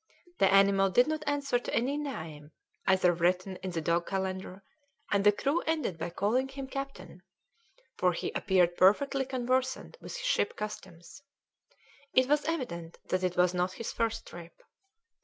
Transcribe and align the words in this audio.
The 0.39 0.51
animal 0.51 0.89
did 0.89 1.05
not 1.05 1.23
answer 1.27 1.59
to 1.59 1.75
any 1.75 1.95
name 1.95 2.49
ever 2.87 3.13
written 3.13 3.57
in 3.57 3.69
the 3.69 3.81
dog 3.81 4.07
calendar, 4.07 4.63
and 5.11 5.23
the 5.23 5.31
crew 5.31 5.61
ended 5.67 5.99
by 5.99 6.09
calling 6.09 6.47
him 6.47 6.65
Captain, 6.65 7.21
for 7.99 8.13
he 8.13 8.31
appeared 8.31 8.77
perfectly 8.77 9.25
conversant 9.25 9.97
with 10.01 10.17
ship 10.17 10.55
customs; 10.57 11.21
it 12.13 12.27
was 12.27 12.45
evident 12.45 12.97
that 13.09 13.21
it 13.23 13.37
was 13.37 13.53
not 13.53 13.73
his 13.73 13.91
first 13.93 14.25
trip. 14.25 14.63